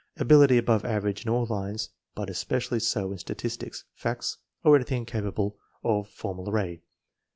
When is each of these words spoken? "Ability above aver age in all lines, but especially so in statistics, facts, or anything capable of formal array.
"Ability 0.25 0.57
above 0.57 0.83
aver 0.83 1.09
age 1.09 1.21
in 1.23 1.29
all 1.29 1.45
lines, 1.45 1.89
but 2.15 2.27
especially 2.27 2.79
so 2.79 3.11
in 3.11 3.19
statistics, 3.19 3.83
facts, 3.93 4.39
or 4.63 4.75
anything 4.75 5.05
capable 5.05 5.59
of 5.83 6.09
formal 6.09 6.49
array. 6.49 6.81